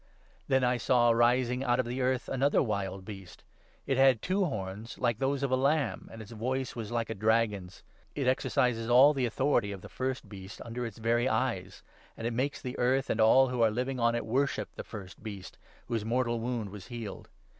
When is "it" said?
3.85-3.97, 8.15-8.25, 12.25-12.33, 14.15-14.25